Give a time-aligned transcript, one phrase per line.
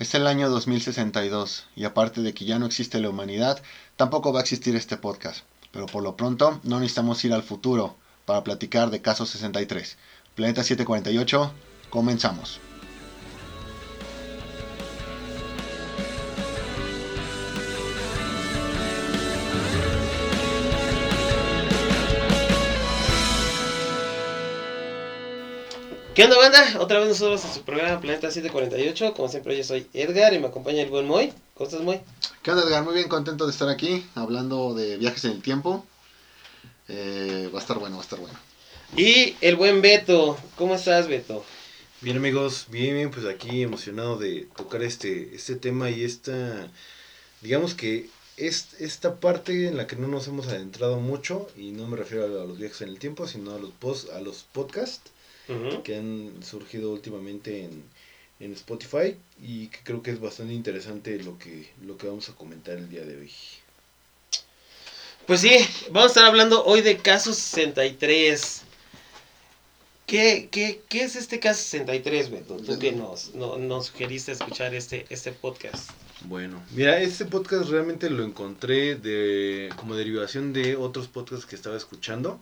[0.00, 3.62] Es el año 2062 y aparte de que ya no existe la humanidad,
[3.96, 5.44] tampoco va a existir este podcast.
[5.72, 9.98] Pero por lo pronto no necesitamos ir al futuro para platicar de Caso 63.
[10.34, 11.52] Planeta 748,
[11.90, 12.60] comenzamos.
[26.20, 26.76] ¿Qué onda, banda?
[26.80, 29.14] Otra vez nosotros en su programa Planeta 748.
[29.14, 31.32] Como siempre, yo soy Edgar y me acompaña el buen Moy.
[31.54, 31.98] ¿Cómo estás, Moy?
[32.42, 32.84] ¿Qué onda, Edgar?
[32.84, 35.86] Muy bien, contento de estar aquí hablando de viajes en el tiempo.
[36.88, 38.38] Eh, va a estar bueno, va a estar bueno.
[38.98, 40.36] Y el buen Beto.
[40.56, 41.42] ¿Cómo estás, Beto?
[42.02, 46.68] Bien, amigos, bien, bien, pues aquí emocionado de tocar este, este tema y esta,
[47.40, 51.86] digamos que es esta parte en la que no nos hemos adentrado mucho, y no
[51.86, 55.12] me refiero a los viajes en el tiempo, sino a los, post, a los podcasts
[55.82, 57.82] Que han surgido últimamente en,
[58.40, 62.34] en Spotify y que creo que es bastante interesante lo que, lo que vamos a
[62.34, 63.32] comentar el día de hoy.
[65.26, 65.52] Pues sí,
[65.90, 68.62] vamos a estar hablando hoy de caso 63.
[70.06, 72.56] ¿Qué, qué, qué es este caso 63, Beto?
[72.56, 75.90] Tú que nos, no- nos sugeriste escuchar este, este podcast.
[76.22, 81.76] Bueno, mira, este podcast realmente lo encontré de como derivación de otros podcasts que estaba
[81.76, 82.40] escuchando.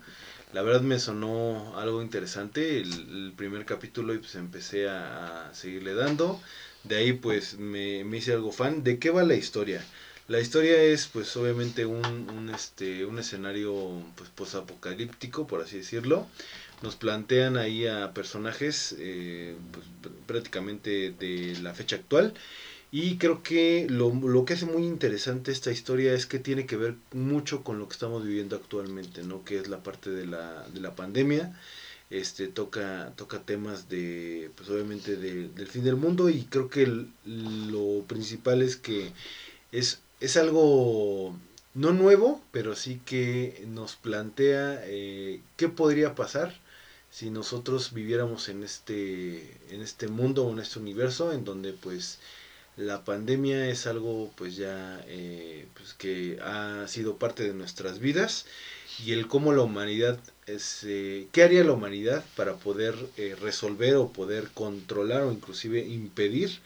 [0.53, 6.41] La verdad me sonó algo interesante el, primer capítulo y pues empecé a, seguirle dando.
[6.85, 8.83] De ahí pues me, me hice algo fan.
[8.83, 9.85] ¿De qué va la historia?
[10.27, 16.27] La historia es pues obviamente un, un, este, un escenario pues posapocalíptico, por así decirlo.
[16.83, 22.35] Nos plantean ahí a personajes eh, pues, pr- prácticamente de la fecha actual.
[22.91, 26.77] Y creo que lo, lo que hace muy interesante esta historia es que tiene que
[26.77, 29.45] ver mucho con lo que estamos viviendo actualmente, ¿no?
[29.45, 31.59] Que es la parte de la, de la pandemia.
[32.11, 36.31] Este toca, toca temas de, pues obviamente de- del fin del mundo.
[36.31, 36.87] Y creo que
[37.27, 39.13] lo principal es que
[39.73, 41.37] es, es algo
[41.75, 46.55] no nuevo, pero sí que nos plantea eh, qué podría pasar
[47.11, 52.19] si nosotros viviéramos en este, en este mundo o en este universo en donde pues
[52.79, 58.47] la pandemia es algo pues ya eh, pues que ha sido parte de nuestras vidas
[59.05, 63.97] y el cómo la humanidad es, eh, qué haría la humanidad para poder eh, resolver
[63.97, 66.61] o poder controlar o inclusive impedir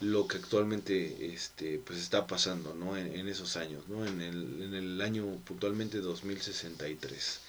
[0.00, 4.62] lo que actualmente este pues está pasando no en, en esos años no en el,
[4.62, 7.40] en el año puntualmente 2063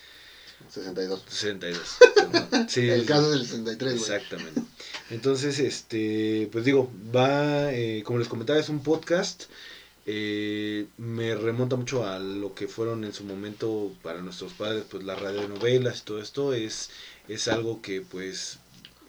[0.69, 1.23] 62.
[1.29, 2.49] 62 perdón.
[2.67, 4.01] Sí, el caso del 63, güey.
[4.01, 4.61] Exactamente.
[5.09, 9.45] Entonces, este, pues digo, va, eh, como les comentaba, es un podcast.
[10.05, 15.03] eh, me remonta mucho a lo que fueron en su momento para nuestros padres, pues
[15.03, 16.91] las radionovelas y todo esto es,
[17.27, 18.59] es algo que pues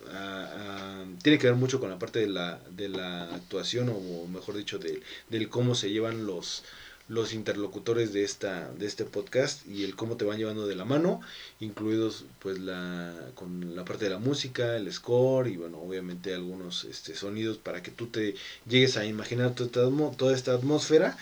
[0.09, 4.27] ah, ah, tiene que ver mucho con la parte de la, de la actuación o
[4.29, 6.65] mejor dicho de, del cómo se llevan los
[7.09, 10.85] los interlocutores de esta de este podcast y el cómo te van llevando de la
[10.85, 11.21] mano
[11.61, 16.85] incluidos pues la con la parte de la música el score y bueno obviamente algunos
[16.85, 18.35] este sonidos para que tú te
[18.69, 21.17] llegues a imaginar toda esta, toda esta atmósfera.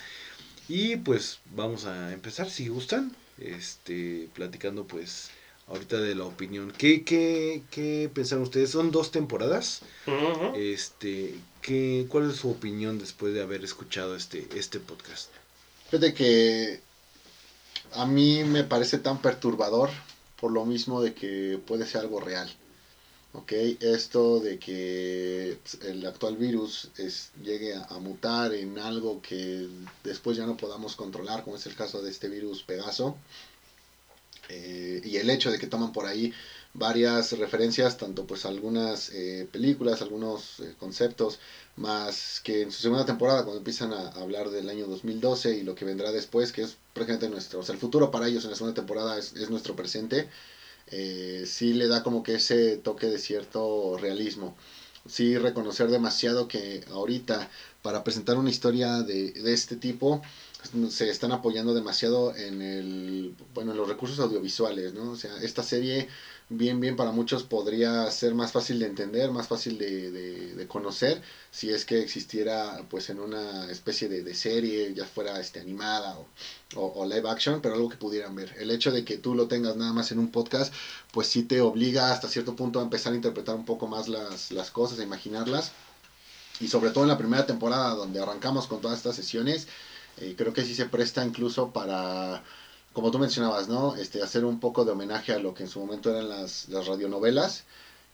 [0.67, 5.29] Y pues vamos a empezar si gustan este platicando pues
[5.67, 6.71] ahorita de la opinión.
[6.77, 9.81] Qué qué qué pensaron ustedes son dos temporadas.
[10.55, 15.29] Este qué cuál es su opinión después de haber escuchado este este podcast
[15.95, 16.81] Fíjate que
[17.93, 19.89] a mí me parece tan perturbador
[20.37, 22.53] por lo mismo de que puede ser algo real.
[23.31, 23.53] ¿Ok?
[23.79, 29.69] Esto de que pues, el actual virus es, llegue a, mutar en algo que
[30.03, 33.15] después ya no podamos controlar, como es el caso de este virus Pegaso.
[34.49, 36.33] Eh, y el hecho de que toman por ahí
[36.75, 41.39] varias referencias, tanto pues algunas eh, películas, algunos eh, conceptos,
[41.77, 45.73] más que en su segunda temporada cuando empiezan a hablar del año 2012 y lo
[45.75, 48.55] que vendrá después, que es prácticamente nuestro, o sea, el futuro para ellos en la
[48.57, 50.29] segunda temporada es, es nuestro presente,
[50.87, 54.55] eh, sí le da como que ese toque de cierto realismo.
[55.07, 57.49] Sí reconocer demasiado que ahorita
[57.81, 60.21] para presentar una historia de, de este tipo
[60.89, 65.63] se están apoyando demasiado en el bueno en los recursos audiovisuales no o sea esta
[65.63, 66.07] serie
[66.49, 71.21] bien bien para muchos podría ser más fácil de entender más fácil de, de, conocer
[71.49, 76.27] si es que existiera pues en una especie de, serie ya fuera este animada o,
[76.75, 78.53] o, o live action pero algo que pudieran ver.
[78.59, 80.73] El hecho de que tú lo tengas nada más en un podcast
[81.11, 84.51] pues sí te obliga hasta cierto punto a empezar a interpretar un poco más las,
[84.51, 85.71] las cosas a imaginarlas.
[86.59, 89.67] Y sobre todo en la primera temporada donde arrancamos con todas estas sesiones
[90.17, 92.41] eh, creo que sí se presta incluso para,
[92.95, 93.95] como tú mencionabas, ¿no?
[93.95, 96.87] Este, hacer un poco de homenaje a lo que en su momento eran las, las
[96.87, 97.65] radionovelas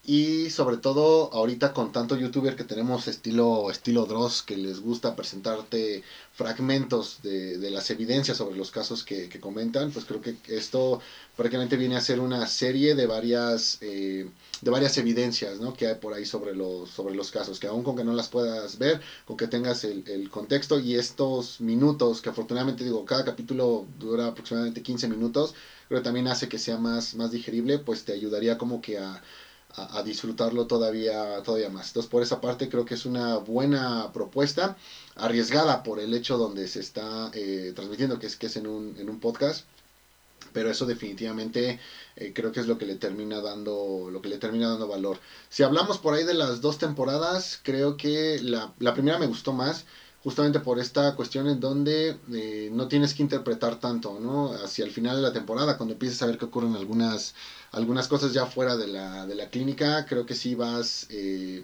[0.03, 5.15] Y sobre todo ahorita con tanto youtuber que tenemos estilo, estilo Dross que les gusta
[5.15, 6.01] presentarte
[6.33, 10.99] fragmentos de, de las evidencias sobre los casos que, comentan, pues creo que esto
[11.35, 14.27] prácticamente viene a ser una serie de varias, eh,
[14.61, 15.73] de varias evidencias ¿no?
[15.73, 18.27] que hay por ahí sobre los, sobre los casos, que aún con que no las
[18.27, 23.23] puedas ver, con que tengas el, el contexto y estos minutos, que afortunadamente digo, cada
[23.23, 25.53] capítulo dura aproximadamente 15 minutos,
[25.87, 29.21] pero también hace que sea más, más digerible, pues te ayudaría como que a
[29.75, 31.87] a, disfrutarlo todavía, todavía más.
[31.87, 34.77] Entonces, por esa parte, creo que es una buena propuesta,
[35.15, 38.95] arriesgada por el hecho donde se está eh, transmitiendo, que es, que es en, un,
[38.97, 39.65] en un podcast.
[40.53, 41.79] Pero eso definitivamente
[42.15, 45.19] eh, creo que es lo que le termina dando lo que le termina dando valor.
[45.49, 49.53] Si hablamos por ahí de las dos temporadas, creo que la, la primera me gustó
[49.53, 49.85] más
[50.23, 54.53] justamente por esta cuestión en donde eh, no tienes que interpretar tanto, ¿no?
[54.53, 57.33] Hacia el final de la temporada, cuando empiezas a ver que ocurren algunas,
[57.71, 61.63] algunas cosas ya fuera de la, de la clínica, creo que sí vas, eh,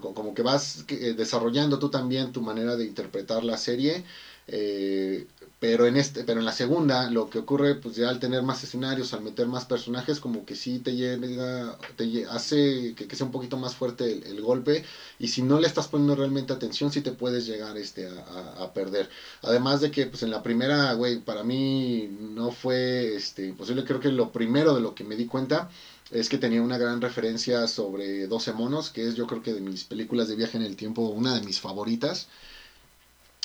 [0.00, 4.04] como que vas eh, desarrollando tú también tu manera de interpretar la serie.
[4.48, 5.26] Eh,
[5.60, 8.62] pero en este pero en la segunda lo que ocurre pues ya al tener más
[8.62, 13.32] escenarios al meter más personajes como que sí te llega te hace que, sea un
[13.32, 14.84] poquito más fuerte el, golpe
[15.18, 18.72] y si no le estás poniendo realmente atención sí te puedes llegar este a, a,
[18.72, 19.10] perder.
[19.42, 23.84] Además de que pues en la primera güey para mí no fue este imposible.
[23.84, 25.68] Creo que lo primero de lo que me di cuenta
[26.10, 29.60] es que tenía una gran referencia sobre 12 monos que es yo creo que de
[29.60, 32.28] mis películas de viaje en el tiempo una de mis favoritas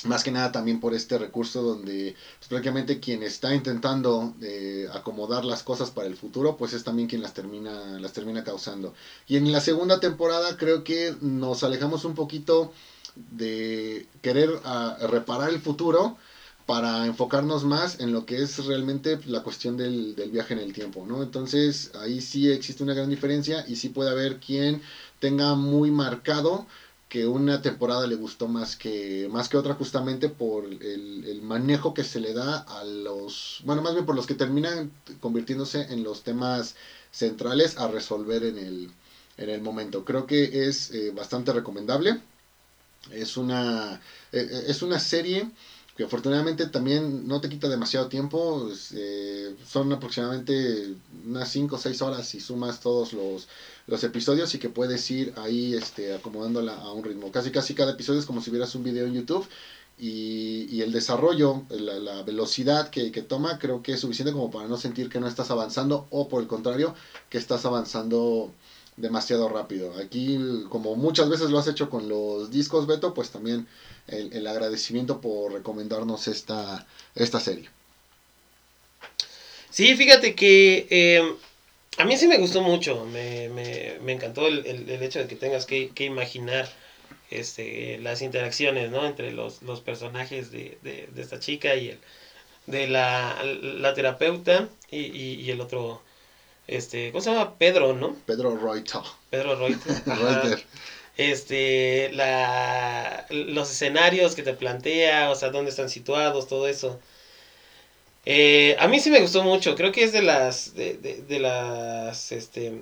[0.05, 5.45] más que nada también por este recurso donde pues, prácticamente quien está intentando eh, acomodar
[5.45, 8.93] las cosas para el futuro pues es también quien las termina las termina causando
[9.27, 12.71] y en la segunda temporada creo que nos alejamos un poquito
[13.15, 16.17] de querer ah, reparar el futuro
[16.65, 20.71] para enfocarnos más en lo que es realmente la cuestión del, del viaje en el
[20.71, 21.21] tiempo, ¿no?
[21.21, 24.81] Entonces ahí sí existe una gran diferencia y sí puede haber quien
[25.19, 26.65] tenga muy marcado
[27.13, 32.03] que una temporada le gustó más que, más que otra justamente por el, manejo que
[32.03, 36.23] se le da a los, bueno, más bien por los que terminan convirtiéndose en los
[36.23, 36.73] temas
[37.11, 38.89] centrales a resolver en el,
[39.37, 40.03] en el momento.
[40.03, 42.19] Creo que es eh, bastante recomendable.
[43.11, 44.01] Es una,
[44.31, 45.51] eh, eh, es una serie
[45.95, 50.95] que afortunadamente también no te quita demasiado tiempo, eh, son aproximadamente
[51.25, 53.47] unas 5 o 6 horas si sumas todos los,
[53.85, 57.31] los, episodios y que puedes ir ahí este, acomodándola a un ritmo.
[57.31, 59.47] Casi casi cada episodio es como si vieras un video en YouTube
[59.99, 64.49] y, y el desarrollo, la, la velocidad que, que, toma creo que es suficiente como
[64.49, 66.95] para no sentir que no estás avanzando o por el contrario
[67.29, 68.51] que estás avanzando
[68.97, 69.93] demasiado rápido.
[69.97, 70.39] Aquí,
[70.69, 73.67] como muchas veces lo has hecho con los discos Beto, pues también
[74.07, 76.85] el, agradecimiento por recomendarnos esta,
[77.15, 77.69] esta serie.
[79.69, 81.35] Sí, fíjate que eh,
[81.97, 85.35] a mí sí me gustó mucho, me, me, me encantó el, el, hecho de que
[85.35, 86.69] tengas que, que, imaginar
[87.29, 89.05] este, las interacciones ¿no?
[89.05, 91.99] entre los, los personajes de, de, de, esta chica y el,
[92.67, 96.01] de la, la terapeuta y, y, y, el otro,
[96.67, 97.57] este, ¿cómo se llama?
[97.57, 98.15] Pedro, ¿no?
[98.25, 99.01] Pedro Reuter.
[99.29, 100.63] Pedro Reuter.
[101.17, 106.99] este, la, los escenarios que te plantea, o sea, dónde están situados, todo eso.
[108.25, 111.39] Eh, a mí sí me gustó mucho, creo que es de las, de, de, de
[111.39, 112.81] las, este,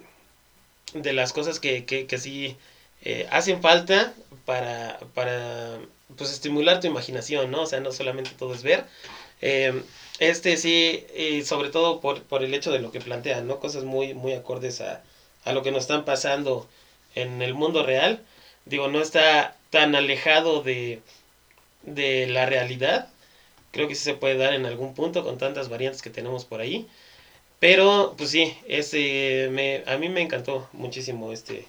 [0.94, 2.56] de las cosas que, que, que sí
[3.04, 4.14] eh, hacen falta
[4.46, 5.80] para, para,
[6.18, 7.64] pues, estimular tu imaginación, ¿no?
[7.64, 8.86] O sea, no solamente todo es ver.
[9.42, 9.82] Eh,
[10.20, 13.60] este sí, y sobre todo por, por el hecho de lo que plantean, ¿no?
[13.60, 15.04] Cosas muy, muy acordes a,
[15.46, 16.70] a lo que nos están pasando
[17.16, 18.24] en el mundo real,
[18.66, 21.02] digo, no está tan alejado de,
[21.84, 23.10] de la realidad.
[23.72, 26.60] Creo que sí se puede dar en algún punto con tantas variantes que tenemos por
[26.62, 26.88] ahí.
[27.60, 31.68] Pero, pues sí, este, me, a mí me encantó muchísimo este,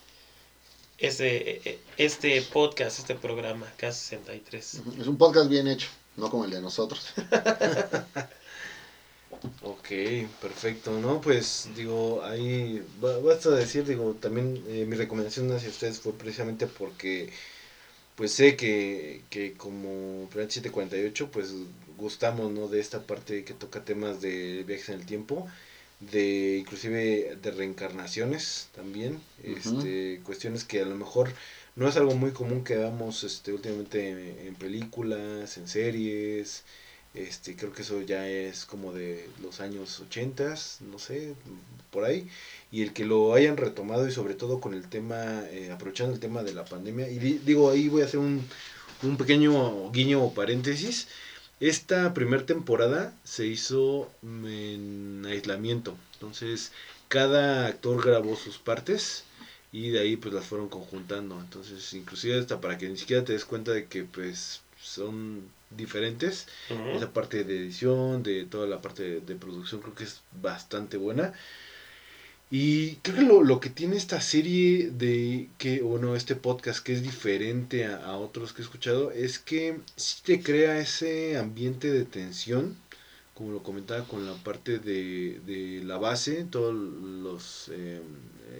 [0.98, 4.56] este, este podcast, este programa, K63.
[5.00, 7.12] Es un podcast bien hecho, no como el de nosotros.
[9.60, 9.88] Ok,
[10.40, 11.20] perfecto, ¿no?
[11.20, 17.32] Pues digo, ahí basta decir, digo, también eh, mi recomendación hacia ustedes fue precisamente porque
[18.16, 21.52] pues sé que, que como Plan 748 pues
[21.98, 22.68] gustamos, ¿no?
[22.68, 25.48] De esta parte que toca temas de viajes en el tiempo,
[26.00, 31.32] de inclusive de reencarnaciones también, este, cuestiones que a lo mejor
[31.76, 36.64] no es algo muy común que veamos este, últimamente en películas, en series,
[37.14, 40.54] este, creo que eso ya es como de los años 80,
[40.90, 41.34] no sé,
[41.90, 42.28] por ahí.
[42.70, 46.20] Y el que lo hayan retomado y sobre todo con el tema, eh, aprovechando el
[46.20, 47.08] tema de la pandemia.
[47.08, 48.42] Y digo, ahí voy a hacer un,
[49.02, 51.08] un pequeño guiño o paréntesis.
[51.60, 55.96] Esta primera temporada se hizo en aislamiento.
[56.14, 56.72] Entonces,
[57.08, 59.24] cada actor grabó sus partes
[59.70, 61.38] y de ahí pues las fueron conjuntando.
[61.40, 65.42] Entonces, inclusive hasta para que ni siquiera te des cuenta de que pues son
[65.76, 66.46] diferentes.
[66.94, 71.32] Esa parte de edición, de toda la parte de, producción, creo que es bastante buena.
[72.50, 77.02] Y creo que lo, que tiene esta serie de que, bueno, este podcast que es
[77.02, 82.76] diferente a, otros que he escuchado, es que sí te crea ese ambiente de tensión,
[83.32, 88.02] como lo comentaba con la parte de, de la base, todos los, eh,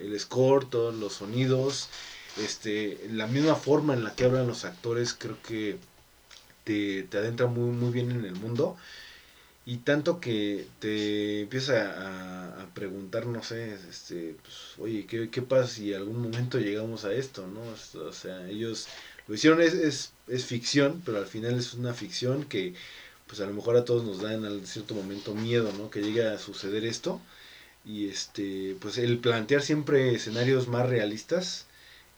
[0.00, 1.90] el score, todos los sonidos,
[2.38, 5.76] este, la misma forma en la que hablan los actores, creo que
[6.64, 8.76] te, te adentra muy, muy bien en el mundo.
[9.64, 15.40] Y tanto que te empieza a, a, preguntar, no sé, este, pues, oye, ¿qué, ¿qué,
[15.42, 17.60] pasa si algún momento llegamos a esto, no?
[18.00, 18.88] O sea, ellos
[19.28, 22.74] lo hicieron, es, es, es, ficción, pero al final es una ficción que,
[23.28, 25.90] pues a lo mejor a todos nos da en cierto momento miedo, ¿no?
[25.90, 27.20] Que llegue a suceder esto.
[27.84, 31.66] Y este, pues el plantear siempre escenarios más realistas,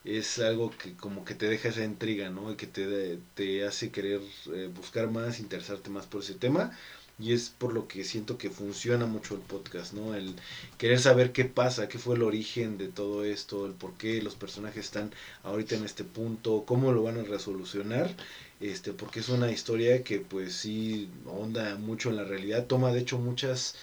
[0.05, 2.51] es algo que como que te deja esa intriga, ¿no?
[2.51, 4.21] Y que te, te hace querer
[4.53, 6.77] eh, buscar más, interesarte más por ese tema.
[7.17, 10.15] Y es por lo que siento que funciona mucho el podcast, ¿no?
[10.15, 10.35] El
[10.77, 14.35] querer saber qué pasa, qué fue el origen de todo esto, el por qué los
[14.35, 15.11] personajes están
[15.43, 18.13] ahorita en este punto, cómo lo van a resolucionar,
[18.59, 22.99] este, porque es una historia que pues sí onda mucho en la realidad, toma de
[22.99, 23.75] hecho muchas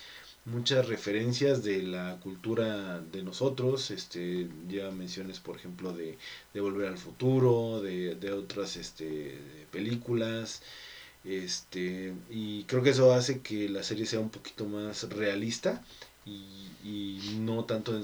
[0.44, 6.18] muchas referencias de la cultura de nosotros, este, ya menciones por ejemplo de,
[6.52, 9.38] de Volver al Futuro, de, de otras este,
[9.70, 10.62] películas,
[11.25, 15.84] este, y creo que eso hace que la serie sea un poquito más realista
[16.26, 18.02] y, y no tanto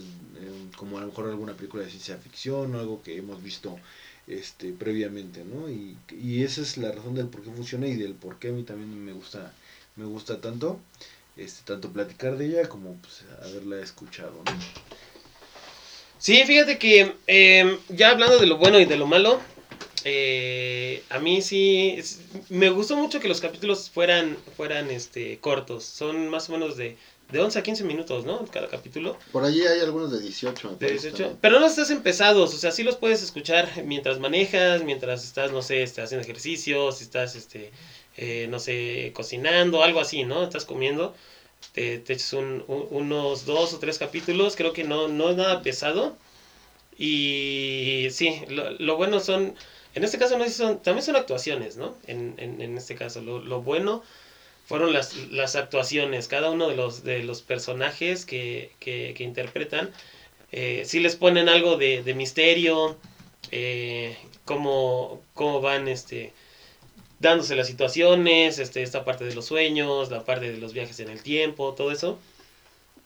[0.76, 3.76] como a lo mejor alguna película de ciencia ficción o algo que hemos visto
[4.26, 5.68] este, previamente, ¿no?
[5.70, 8.52] Y, y esa es la razón del por qué funciona y del por qué a
[8.52, 9.52] mí también me gusta,
[9.96, 10.78] me gusta tanto
[11.38, 14.32] este, tanto platicar de ella como pues, haberla escuchado.
[14.44, 14.52] ¿no?
[16.18, 19.40] Sí, fíjate que em, ya hablando de lo bueno y de lo malo,
[20.04, 21.98] eh, a mí sí
[22.48, 25.84] me gustó mucho que los capítulos fueran, fueran este, cortos.
[25.84, 26.96] Son más o menos de,
[27.30, 28.44] de 11 a 15 minutos, ¿no?
[28.46, 29.16] Cada capítulo.
[29.32, 30.76] Por allí hay algunos de 18.
[30.80, 31.38] De 18.
[31.40, 35.62] Pero no estás empezados, o sea, sí los puedes escuchar mientras manejas, mientras estás, no
[35.62, 37.70] sé, estás haciendo ejercicio, si estás, este,
[38.18, 40.44] eh, no sé, cocinando, algo así, ¿no?
[40.44, 41.14] Estás comiendo,
[41.72, 46.16] te, te echas unos dos o tres capítulos, creo que no, no es nada pesado.
[46.98, 49.54] Y sí, lo, lo bueno son,
[49.94, 51.94] en este caso no son, también son actuaciones, ¿no?
[52.06, 54.02] En, en, en este caso, lo, lo, bueno
[54.66, 59.90] fueron las, las actuaciones, cada uno de los, de los personajes que, que, que interpretan,
[60.52, 62.96] eh, sí les ponen algo de, de misterio,
[63.50, 66.32] eh, cómo, cómo van, este,
[67.18, 71.08] dándose las situaciones, este, esta parte de los sueños, la parte de los viajes en
[71.08, 72.18] el tiempo, todo eso.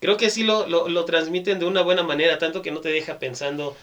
[0.00, 2.88] Creo que sí lo, lo, lo transmiten de una buena manera, tanto que no te
[2.88, 3.76] deja pensando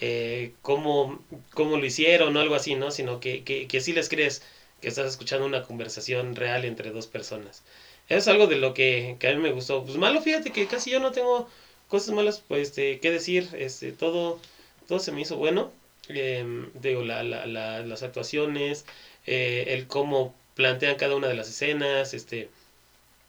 [0.00, 1.22] eh, cómo,
[1.54, 2.90] cómo, lo hicieron o algo así, ¿no?
[2.90, 4.42] Sino que, que, que sí les crees
[4.80, 7.62] que estás escuchando una conversación real entre dos personas.
[8.08, 9.84] Eso es algo de lo que, que a mí me gustó.
[9.84, 11.48] Pues malo, fíjate que casi yo no tengo
[11.88, 13.48] cosas malas pues, este, que decir.
[13.54, 14.40] Este, todo,
[14.88, 15.70] todo se me hizo bueno.
[16.08, 16.44] Eh,
[16.74, 18.84] digo, la, la, la, las actuaciones,
[19.26, 22.50] eh, el cómo plantean cada una de las escenas, este,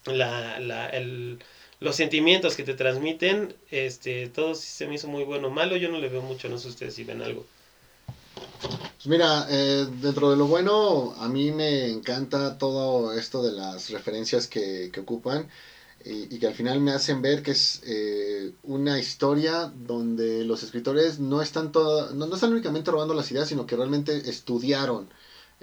[0.06, 1.38] la, la, el,
[1.80, 5.50] los sentimientos que te transmiten, este, todo se me hizo muy bueno.
[5.50, 7.44] Malo yo no le veo mucho, no sé ustedes si ven algo.
[8.62, 13.90] Pues mira, eh, dentro de lo bueno, a mí me encanta todo esto de las
[13.90, 15.48] referencias que, que ocupan
[16.04, 21.18] y, que al final me hacen ver que es eh, una historia donde los escritores
[21.18, 25.08] no están, todo, no, no están únicamente robando las ideas, sino que realmente estudiaron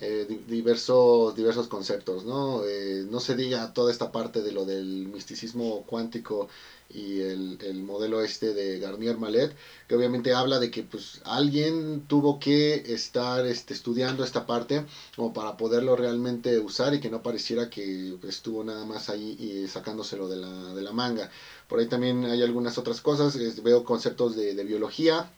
[0.01, 2.63] eh, diversos, diversos conceptos, ¿no?
[2.65, 6.47] Eh, no se diga toda esta parte de lo del misticismo cuántico
[6.89, 9.53] y el, el, modelo este de Garnier Mallet,
[9.89, 14.85] que obviamente habla de que pues alguien tuvo que estar este, estudiando esta parte
[15.17, 19.67] como para poderlo realmente usar y que no pareciera que estuvo nada más ahí y
[19.67, 21.29] sacándoselo de la, de la manga.
[21.67, 25.29] Por ahí también hay algunas otras cosas, veo conceptos de, de biología,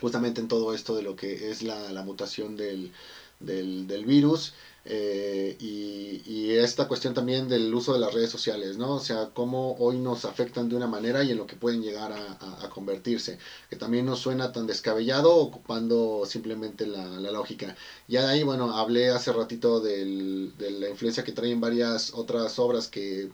[0.00, 2.92] justamente en todo esto de lo que es la, la mutación del,
[3.40, 4.54] del, del virus
[4.92, 8.94] eh, y, y, esta cuestión también del uso de las redes sociales, ¿no?
[8.94, 12.10] O sea, cómo hoy nos afectan de una manera y en lo que pueden llegar
[12.10, 17.76] a, a, a convertirse, que también no suena tan descabellado ocupando simplemente la, la, lógica.
[18.08, 22.58] Ya de ahí, bueno, hablé hace ratito del, de la influencia que traen varias otras
[22.58, 23.30] obras que,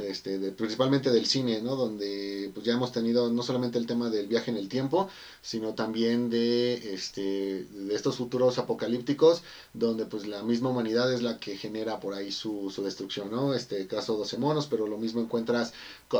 [0.00, 1.74] este, de, principalmente del cine, ¿no?
[1.74, 5.08] Donde pues ya hemos tenido no solamente el tema del viaje en el tiempo,
[5.42, 11.38] sino también de, este, de estos futuros apocalípticos donde pues la misma humanidad es la
[11.38, 13.54] que genera por ahí su, su destrucción, ¿no?
[13.54, 15.72] Este caso 12 monos, pero lo mismo encuentras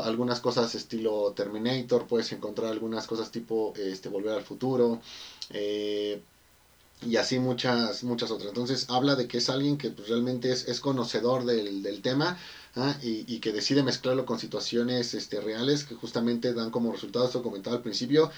[0.03, 5.01] algunas cosas estilo Terminator, puedes encontrar algunas cosas tipo este Volver al Futuro,
[5.51, 6.21] eh,
[7.01, 8.49] y así muchas, muchas otras.
[8.49, 12.37] Entonces habla de que es alguien que pues, realmente es, es conocedor del, del tema
[12.75, 12.97] ¿ah?
[13.01, 17.43] y, y, que decide mezclarlo con situaciones este, reales que justamente dan como resultado, esto
[17.43, 18.31] comentaba al principio,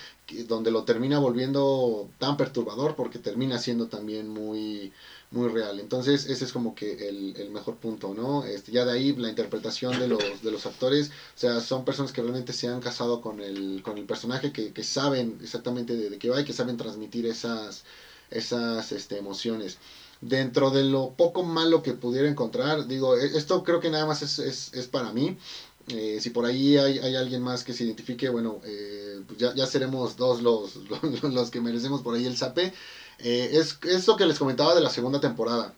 [0.48, 4.94] donde lo termina volviendo tan perturbador porque termina siendo también muy,
[5.32, 5.80] muy real.
[5.80, 8.44] Entonces ese es como que el, el mejor punto, ¿no?
[8.46, 12.12] Este, ya de ahí la interpretación de los, de los actores, o sea, son personas
[12.12, 16.10] que realmente se han casado con el, con el personaje, que, que saben exactamente de,
[16.10, 17.84] de qué va y que saben transmitir esas
[18.30, 19.78] esas este, emociones.
[20.22, 24.22] Dentro de lo poco malo que pudiera encontrar, digo, e, esto creo que nada más
[24.22, 25.38] es, es, es para mí.
[25.90, 29.54] Eh, si por ahí hay, hay, alguien más que se identifique, bueno, eh, pues ya,
[29.56, 32.74] ya, seremos dos los, los, los, que merecemos por ahí el zape.
[33.20, 35.74] Eh, es, es lo que les comentaba de la segunda temporada,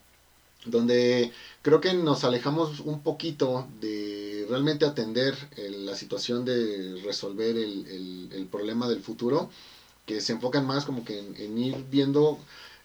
[0.64, 1.32] donde
[1.62, 7.86] creo que nos alejamos un poquito de realmente atender el, la situación de resolver el,
[7.86, 9.50] el, el problema del futuro
[10.06, 12.38] que se enfocan más como que en, en ir viendo,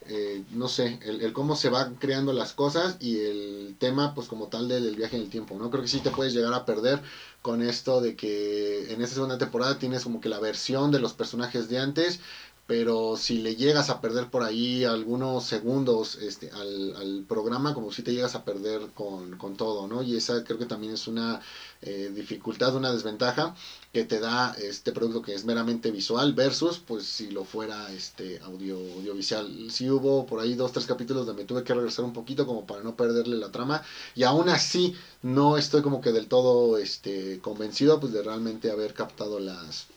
[0.08, 4.48] eh, no sé, el, cómo se van creando las cosas y el tema pues como
[4.48, 5.70] tal del, del, viaje en el tiempo, ¿no?
[5.72, 7.02] Creo que sí te puedes llegar a perder
[7.42, 11.14] con esto de que en esta segunda temporada tienes como que la versión de los
[11.14, 12.20] personajes de antes,
[12.68, 17.92] pero si le llegas a perder por ahí algunos segundos este, al, al programa, como
[17.92, 20.02] si te llegas a perder con, con, todo, ¿no?
[20.02, 21.42] Y esa creo que también es una
[21.84, 23.56] eh, dificultad, una desventaja
[23.94, 28.40] que te da este producto que es meramente visual versus, pues, si lo fuera este
[28.40, 29.70] audio, audiovisual.
[29.70, 32.66] Sí hubo por ahí dos, tres capítulos donde me tuve que regresar un poquito como
[32.66, 33.84] para no perderle la trama,
[34.16, 38.96] y aún así no estoy como que del todo este, convencido, pues, de realmente haber
[38.96, 39.88] captado las,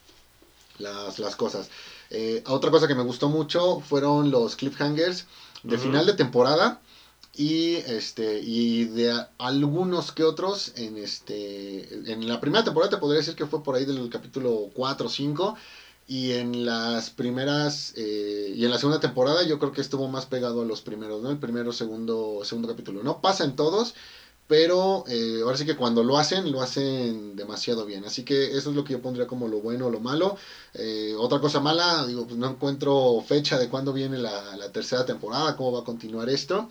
[0.79, 1.71] las, las cosas.
[2.11, 5.27] Eh, otra cosa que me gustó mucho fueron los cliffhangers
[5.63, 5.83] de uh -huh.
[5.83, 6.81] final de temporada
[7.39, 12.97] y este y de a, algunos que otros en este en la primera temporada te
[12.97, 15.55] podría decir que fue por ahí del capítulo 4 o 5
[16.09, 20.27] y en las primeras eh, y en la segunda temporada yo creo que estuvo más
[20.27, 23.95] pegado a los primeros no el primero segundo segundo capítulo no pasa en todos
[24.49, 28.05] pero eh, ahora sí que cuando lo hacen, lo hacen demasiado bien.
[28.07, 30.39] Así que eso es lo que yo pondría como lo bueno o lo malo.
[30.75, 35.05] Eh, otra cosa mala, digo, pues no encuentro fecha de cuándo viene la, la, tercera
[35.05, 36.71] temporada, cómo va a continuar esto.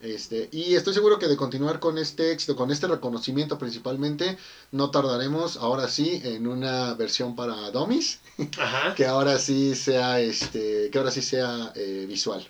[0.00, 4.36] Este, y estoy seguro que de continuar con este éxito, con este reconocimiento principalmente,
[4.70, 8.20] no tardaremos ahora sí en una versión para Domis,
[8.58, 8.94] Ajá.
[8.94, 12.46] que ahora sí sea, este, que ahora sí sea eh, visual.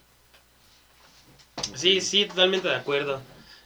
[1.76, 3.20] Sí, sí, totalmente de acuerdo.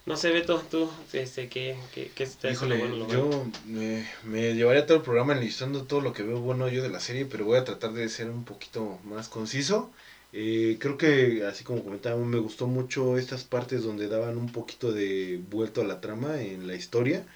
[0.08, 3.52] No sé, Beto, tú, este, ¿qué, qué, qué está Híjole, bueno, lo yo bueno?
[3.66, 6.98] me, me, llevaría todo el programa enlistando todo lo que veo bueno yo de la
[6.98, 9.90] serie, pero voy a tratar de ser un poquito más conciso.
[10.32, 14.92] Eh, creo que, así como comentaba, me gustó mucho estas partes donde daban un poquito
[14.92, 17.26] de vuelto a la trama en la historia,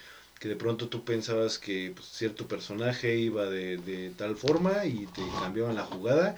[0.41, 5.05] que de pronto tú pensabas que pues, cierto personaje iba de, de tal forma y
[5.15, 6.37] te cambiaban la jugada,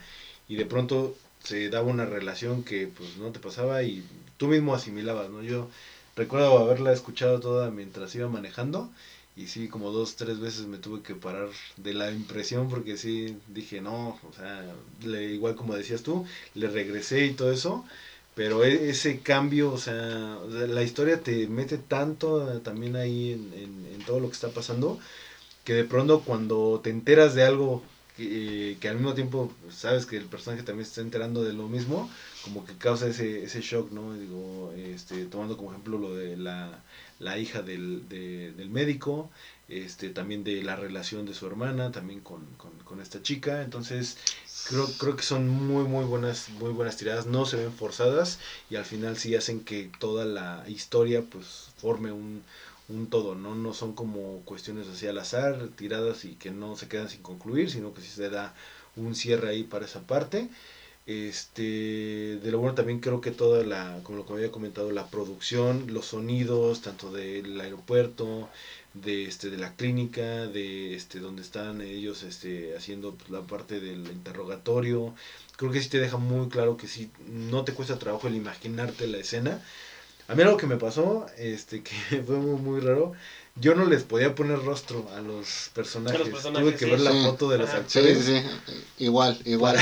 [0.49, 4.03] y de pronto se daba una relación que pues no te pasaba y
[4.37, 5.41] tú mismo asimilabas, ¿no?
[5.43, 5.69] Yo
[6.17, 8.91] recuerdo haberla escuchado toda mientras iba manejando
[9.37, 13.37] y sí, como dos, tres veces me tuve que parar de la impresión porque sí,
[13.49, 14.65] dije, no, o sea,
[15.05, 16.25] le, igual como decías tú,
[16.55, 17.85] le regresé y todo eso,
[18.35, 24.05] pero e, ese cambio, o sea, la historia te mete tanto también ahí en, en
[24.07, 25.01] todo lo que está pasando,
[25.65, 27.83] que de pronto cuando te enteras de algo
[28.17, 31.69] que, que, al mismo tiempo sabes que el personaje también se está enterando de lo
[31.69, 32.11] mismo,
[32.43, 34.15] como que causa ese, ese shock, ¿no?
[34.15, 36.83] Digo, este, tomando como ejemplo lo de la,
[37.19, 39.31] la hija del, de, del médico,
[39.69, 44.19] este, también de la relación de su hermana, también con, con, con, esta chica, entonces
[44.69, 48.39] creo, creo que son muy, muy buenas, muy buenas tiradas, no se ven forzadas
[48.71, 52.43] y al final sí hacen que toda la historia pues forme un,
[52.89, 53.55] un todo, ¿no?
[53.55, 57.71] No son como cuestiones así al azar, tiradas y que no se quedan sin concluir,
[57.71, 58.55] sino que sí se da
[58.97, 60.49] un cierre ahí para esa parte.
[61.07, 65.07] Este, de lo bueno también creo que toda la, como lo que había comentado, la
[65.07, 68.49] producción, los sonidos, tanto del aeropuerto,
[68.95, 73.81] de este, de la clínica, de este, donde están ellos este, haciendo pues, la parte
[73.81, 75.15] del interrogatorio,
[75.57, 79.07] creo que sí te deja muy claro que sí, no te cuesta trabajo el imaginarte
[79.07, 79.63] la escena,
[80.29, 83.13] a mí algo que me pasó, este, que fue muy, muy raro,
[83.57, 86.21] yo no les podía poner rostro a los personajes.
[86.21, 86.91] Los personajes Tuve que sí.
[86.91, 87.23] ver la sí.
[87.25, 87.79] foto de los Ajá.
[87.79, 88.19] actores.
[88.19, 89.77] Sí, sí, igual, igual.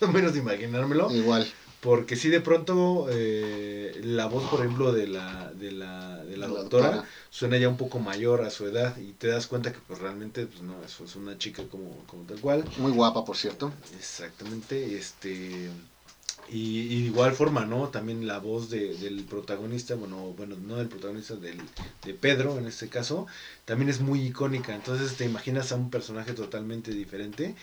[0.00, 1.10] Para menos imaginármelo.
[1.12, 1.46] Igual.
[1.80, 6.48] Porque sí, de pronto, eh, la voz, por ejemplo, de la, de la, de la,
[6.48, 9.70] la doctora, doctora, suena ya un poco mayor a su edad y te das cuenta
[9.70, 12.64] que pues realmente, pues no, eso es una chica como, como tal cual.
[12.78, 13.70] Muy guapa, por cierto.
[13.98, 15.68] Exactamente, este...
[16.48, 17.88] Y, igual forma, ¿no?
[17.88, 21.58] También la voz de, del protagonista, bueno, bueno, no del protagonista, del,
[22.04, 23.26] de Pedro en este caso,
[23.64, 24.74] también es muy icónica.
[24.74, 27.54] Entonces te imaginas a un personaje totalmente diferente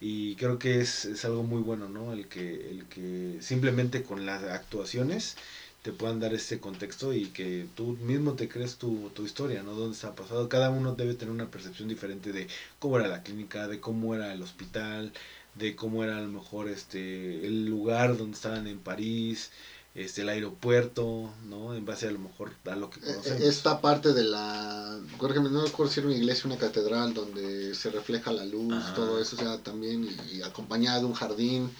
[0.00, 2.12] y creo que es, es algo muy bueno, ¿no?
[2.12, 5.36] El que, el que simplemente con las actuaciones
[5.82, 9.72] te puedan dar este contexto y que tú mismo te crees tu, tu historia, ¿no?
[9.72, 10.48] Dónde está pasado.
[10.48, 12.48] Cada uno debe tener una percepción diferente de
[12.78, 15.12] cómo era la clínica, de cómo era el hospital,
[15.54, 19.50] de cómo era a lo mejor este el lugar donde estaban en París,
[19.94, 21.74] este el aeropuerto, ¿no?
[21.74, 23.40] En base a lo mejor a lo que eh, conocemos.
[23.40, 28.32] Esta parte de la, no recuerdo si era una iglesia, una catedral donde se refleja
[28.32, 31.70] la luz, todo eso, o sea, también y, acompañado de un jardín.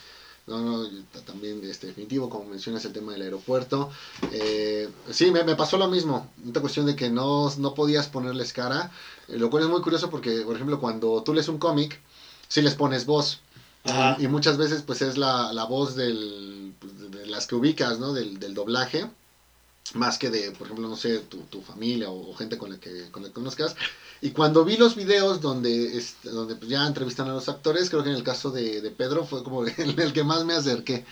[0.46, 0.88] No, no,
[1.26, 3.90] también este, definitivo, como mencionas el tema del aeropuerto.
[4.32, 6.28] Eh, sí, me, me, pasó lo mismo.
[6.44, 8.90] Esta cuestión de que no, no podías ponerles cara.
[9.28, 12.00] Eh, lo cual es muy curioso porque, por ejemplo, cuando tú lees un cómic,
[12.48, 13.40] sí les pones voz.
[14.18, 18.12] Y, muchas veces pues es la, la voz del, pues, de las que ubicas, ¿no?
[18.12, 19.06] Del, del, doblaje,
[19.94, 23.10] más que de, por ejemplo, no sé, tu, tu familia o, gente con la, que,
[23.10, 23.74] con la que conozcas.
[24.20, 28.02] Y cuando vi los videos donde, este, donde pues, ya entrevistan a los actores, creo
[28.04, 31.04] que en el caso de, de Pedro fue como el, el, que más me acerqué.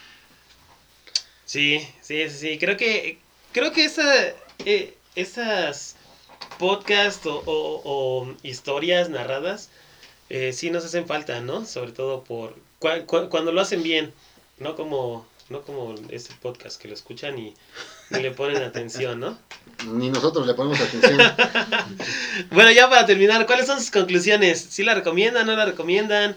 [1.46, 3.18] Sí, sí, sí, creo que,
[3.52, 4.04] creo que esa,
[4.66, 5.96] eh, esas
[6.58, 9.70] podcasts o, o, o historias narradas
[10.30, 11.64] eh, sí nos hacen falta, ¿no?
[11.64, 14.12] Sobre todo por cuando lo hacen bien,
[14.58, 17.54] no como no como este podcast que lo escuchan y,
[18.10, 19.38] le ponen atención, ¿no?
[19.86, 21.18] Ni nosotros le ponemos atención.
[22.50, 24.66] bueno, ya para terminar, ¿cuáles son sus conclusiones?
[24.70, 26.36] ¿Sí la recomiendan, no la recomiendan?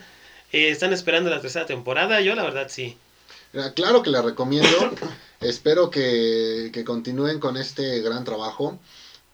[0.51, 2.19] Eh, ¿Están esperando la tercera temporada?
[2.21, 2.97] Yo la verdad sí.
[3.75, 4.91] Claro que la recomiendo.
[5.39, 8.79] Espero que, que continúen con este gran trabajo.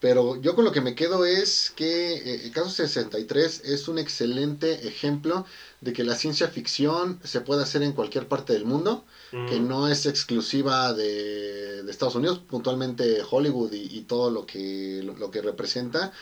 [0.00, 3.98] Pero yo con lo que me quedo es que eh, el caso 63 es un
[3.98, 5.44] excelente ejemplo
[5.80, 9.88] de que la ciencia ficción se puede hacer en cualquier parte del mundo, que no
[9.88, 16.12] es exclusiva de, Estados Unidos, puntualmente Hollywood y, todo lo que, lo, que representa,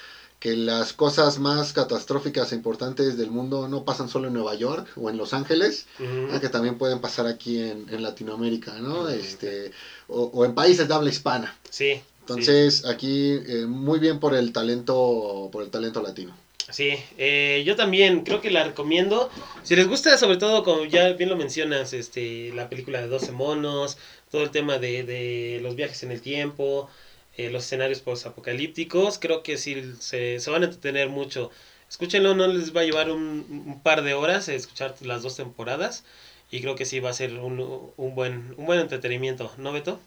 [0.41, 4.89] que las cosas más catastróficas e importantes del mundo no pasan solo en Nueva York
[4.97, 9.09] o en Los Ángeles, que también pueden pasar aquí en, en Latinoamérica, ¿no?
[9.09, 9.71] este,
[10.09, 11.57] o, o en países de habla hispana.
[11.71, 12.03] Sí.
[12.29, 16.37] Entonces, aquí eh, muy bien por el talento, por el talento latino.
[16.73, 19.31] Sí, eh, yo también creo que la recomiendo.
[19.63, 23.31] Si les gusta, sobre todo, como ya bien lo mencionas, este, la película de 12
[23.31, 23.99] monos,
[24.33, 26.91] todo el tema de, de los viajes en el tiempo,
[27.37, 31.53] eh, los escenarios post-apocalípticos, creo que sí se, se, van a entretener mucho.
[31.89, 36.05] Escúchenlo, no les va a llevar un, un, par de horas escuchar las dos temporadas
[36.51, 40.01] y creo que sí va a ser un, un, buen, un buen entretenimiento, ¿no, Beto?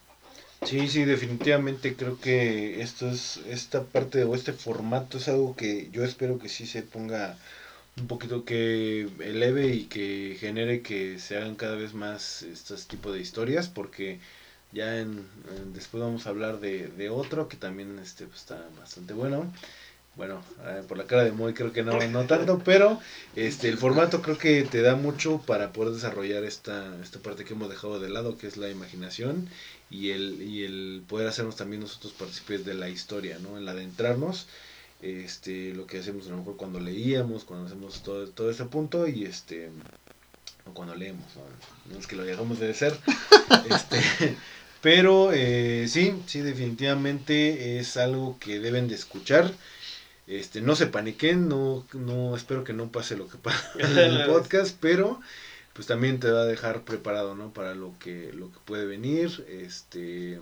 [0.63, 5.89] Sí, sí, definitivamente creo que esto es, esta parte o este formato es algo que
[5.91, 7.37] yo espero que sí se ponga
[7.97, 13.13] un poquito que eleve y que genere que se hagan cada vez más estos tipos
[13.13, 14.19] de historias porque
[14.71, 15.27] ya en,
[15.73, 19.51] después vamos a hablar de, de otro que también este pues, está bastante bueno.
[20.15, 22.99] Bueno, eh, por la cara de Moy creo que no, no tanto, pero
[23.35, 27.53] este el formato creo que te da mucho para poder desarrollar esta, esta parte que
[27.53, 29.47] hemos dejado de lado, que es la imaginación
[29.89, 33.57] y el, y el poder hacernos también nosotros partícipes de la historia, ¿no?
[33.57, 34.47] El adentrarnos,
[35.01, 39.07] este, lo que hacemos a lo mejor cuando leíamos, cuando hacemos todo, todo ese punto
[39.07, 39.69] y este,
[40.65, 41.25] o cuando leemos,
[41.89, 41.97] ¿no?
[41.97, 42.97] es que lo dejamos de ser,
[43.69, 44.35] este,
[44.81, 49.51] pero eh, sí, sí, definitivamente es algo que deben de escuchar.
[50.27, 54.25] Este, no se paniquen, no, no, espero que no pase lo que pasa en el
[54.27, 55.19] podcast, pero
[55.79, 57.53] pues también te va a dejar preparado, ¿no?
[57.53, 60.41] Para lo que, lo que puede venir, este,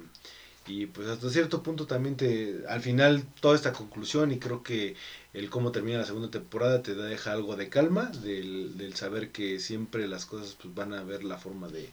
[0.65, 4.95] y pues hasta cierto punto también te, al final toda esta conclusión y creo que
[5.35, 9.59] el cómo termina la segunda temporada te deja algo de calma, del, del saber que
[9.59, 11.87] siempre las cosas pues van a ver la forma de,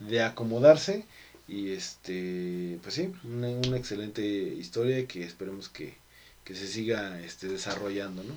[0.00, 1.06] de acomodarse,
[1.46, 5.94] y este, pues sí, una, una excelente historia que esperemos que,
[6.42, 8.34] que se siga este, desarrollando, ¿no?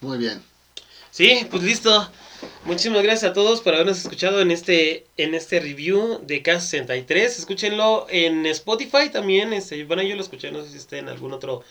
[0.00, 0.42] Muy bien.
[1.14, 2.10] Sí, pues listo.
[2.64, 7.14] Muchísimas gracias a todos por habernos escuchado en este en este review de K63.
[7.14, 9.52] Escúchenlo en Spotify también.
[9.52, 11.62] Este, bueno, yo lo escuché, no sé si está en algún otro,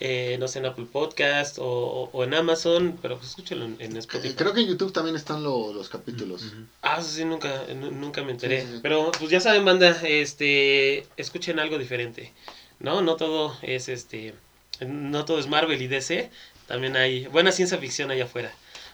[0.00, 4.34] eh, no sé, en Apple Podcast o, o en Amazon, pero pues escúchenlo en, Spotify.
[4.34, 6.42] Creo que en YouTube también están los capítulos.
[6.82, 8.66] Ah, sí, nunca, nunca me enteré.
[8.82, 12.32] Pero pues ya saben, banda, este, escuchen algo diferente.
[12.80, 14.34] No, no todo es este
[14.80, 16.30] no todo es Marvel y DC,
[16.66, 18.52] también hay buena ciencia ficción allá afuera.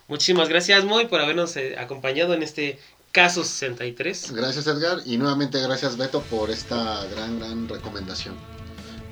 [0.08, 2.78] Muchísimas gracias, Moy, por habernos eh, acompañado en este
[3.12, 4.32] caso 63.
[4.32, 8.34] Gracias, Edgar, y nuevamente gracias, Beto, por esta gran, gran recomendación.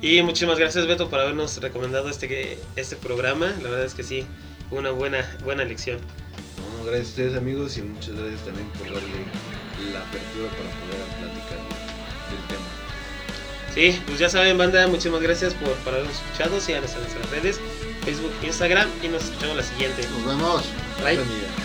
[0.01, 3.47] Y muchísimas gracias, Beto, por habernos recomendado este, este programa.
[3.63, 4.25] La verdad es que sí,
[4.69, 5.99] una buena, buena lección.
[6.85, 8.99] gracias a ustedes, amigos, y muchas gracias también por darle
[9.93, 11.57] la apertura para poder platicar
[12.29, 12.83] del tema.
[13.73, 16.59] Sí, pues ya saben, banda, muchísimas gracias por, por habernos escuchado.
[16.59, 17.59] Síganos en nuestras redes,
[18.03, 20.05] Facebook, Instagram y nos escuchamos la siguiente.
[20.09, 20.63] Nos vemos.
[21.01, 21.62] 来，你